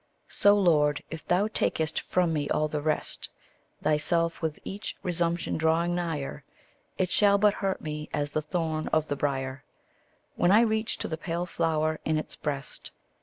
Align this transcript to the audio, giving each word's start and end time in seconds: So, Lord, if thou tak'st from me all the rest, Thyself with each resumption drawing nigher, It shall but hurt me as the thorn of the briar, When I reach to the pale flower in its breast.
So, 0.29 0.57
Lord, 0.57 1.03
if 1.11 1.27
thou 1.27 1.47
tak'st 1.47 1.99
from 1.99 2.33
me 2.33 2.49
all 2.49 2.67
the 2.67 2.81
rest, 2.81 3.29
Thyself 3.83 4.41
with 4.41 4.57
each 4.63 4.95
resumption 5.03 5.57
drawing 5.57 5.93
nigher, 5.93 6.43
It 6.97 7.11
shall 7.11 7.37
but 7.37 7.53
hurt 7.53 7.81
me 7.81 8.09
as 8.11 8.31
the 8.31 8.41
thorn 8.41 8.87
of 8.87 9.09
the 9.09 9.15
briar, 9.15 9.63
When 10.35 10.51
I 10.51 10.61
reach 10.61 10.97
to 10.97 11.07
the 11.07 11.17
pale 11.17 11.45
flower 11.45 11.99
in 12.03 12.17
its 12.17 12.35
breast. 12.35 12.89